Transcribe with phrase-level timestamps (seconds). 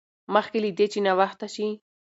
[0.33, 1.67] مخکې له دې چې ناوخته شي.